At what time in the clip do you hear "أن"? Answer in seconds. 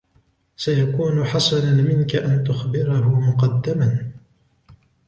2.15-2.43